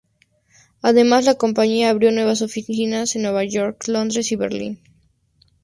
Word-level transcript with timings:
Además, 0.81 1.25
la 1.25 1.35
compañía 1.35 1.91
abrió 1.91 2.11
nuevas 2.11 2.41
oficinas 2.41 3.15
en 3.15 3.21
Nueva 3.21 3.43
York, 3.43 3.87
Londres 3.87 4.31
y 4.31 4.35
Berlín. 4.35 4.81